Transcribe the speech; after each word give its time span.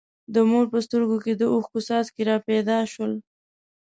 د 0.33 0.35
مور 0.49 0.65
په 0.73 0.79
سترګو 0.85 1.17
کې 1.23 1.33
د 1.35 1.43
اوښکو 1.53 1.79
څاڅکي 1.87 2.23
را 2.31 2.37
پیدا 2.47 2.77
شول. 2.91 3.13